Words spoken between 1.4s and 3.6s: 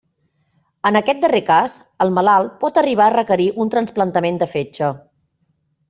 cas, el malalt pot arribar a requerir